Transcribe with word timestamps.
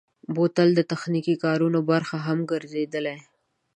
بوتل 0.35 0.69
د 0.75 0.81
تخنیکي 0.91 1.35
کارونو 1.43 1.79
برخه 1.91 2.17
هم 2.27 2.39
ګرځېدلی. 2.51 3.17